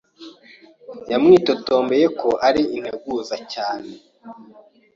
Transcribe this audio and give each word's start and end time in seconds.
Yamwitotombeye 1.11 2.05
ko 2.19 2.29
ari 2.47 2.61
integuza 2.77 3.35
cyane. 3.53 3.91